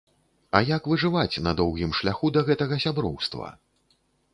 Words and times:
А 0.59 0.61
як 0.69 0.89
выжываць 0.93 1.43
на 1.49 1.55
доўгім 1.61 1.95
шляху 2.01 2.35
да 2.39 2.47
гэтага 2.51 2.85
сяброўства?! 2.87 3.57